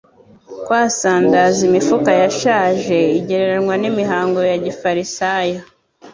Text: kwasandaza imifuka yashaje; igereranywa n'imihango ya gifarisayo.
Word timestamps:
kwasandaza 0.65 1.59
imifuka 1.69 2.09
yashaje; 2.21 2.97
igereranywa 3.19 3.73
n'imihango 3.81 4.39
ya 4.51 4.57
gifarisayo. 4.65 5.59